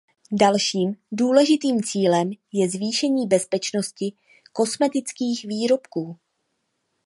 Dalším 0.31 0.95
důležitým 1.11 1.83
cílem 1.83 2.31
je 2.51 2.69
zvýšení 2.69 3.27
bezpečnosti 3.27 4.13
kosmetických 4.53 5.45
výrobků. 5.45 6.19